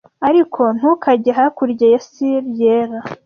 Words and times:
Ariko 0.29 0.61
ntukajye 0.77 1.31
hakurya 1.37 1.85
ya 1.93 2.01
sill 2.09 2.45
yera----" 2.59 2.99